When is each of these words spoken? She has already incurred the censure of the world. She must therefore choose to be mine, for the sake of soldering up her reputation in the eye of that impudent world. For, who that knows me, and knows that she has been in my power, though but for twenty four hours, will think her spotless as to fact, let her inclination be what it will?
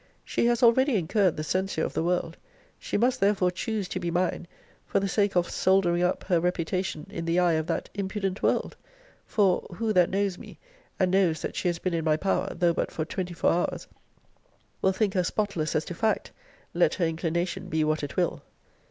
She 0.25 0.47
has 0.47 0.63
already 0.63 0.95
incurred 0.95 1.37
the 1.37 1.43
censure 1.43 1.85
of 1.85 1.93
the 1.93 2.01
world. 2.03 2.35
She 2.79 2.97
must 2.97 3.19
therefore 3.19 3.51
choose 3.51 3.87
to 3.89 3.99
be 3.99 4.09
mine, 4.09 4.47
for 4.83 4.99
the 4.99 5.07
sake 5.07 5.35
of 5.35 5.47
soldering 5.47 6.01
up 6.01 6.23
her 6.23 6.39
reputation 6.39 7.05
in 7.11 7.25
the 7.25 7.37
eye 7.37 7.53
of 7.53 7.67
that 7.67 7.87
impudent 7.93 8.41
world. 8.41 8.75
For, 9.27 9.59
who 9.75 9.93
that 9.93 10.09
knows 10.09 10.39
me, 10.39 10.57
and 10.99 11.11
knows 11.11 11.43
that 11.43 11.55
she 11.55 11.67
has 11.67 11.77
been 11.77 11.93
in 11.93 12.03
my 12.03 12.17
power, 12.17 12.51
though 12.55 12.73
but 12.73 12.89
for 12.91 13.05
twenty 13.05 13.35
four 13.35 13.51
hours, 13.53 13.87
will 14.81 14.91
think 14.91 15.13
her 15.13 15.23
spotless 15.23 15.75
as 15.75 15.85
to 15.85 15.93
fact, 15.93 16.31
let 16.73 16.95
her 16.95 17.05
inclination 17.05 17.69
be 17.69 17.83
what 17.83 18.01
it 18.01 18.17
will? 18.17 18.41